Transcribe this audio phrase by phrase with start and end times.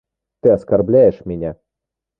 [0.39, 1.57] Ты оскорбляешь меня.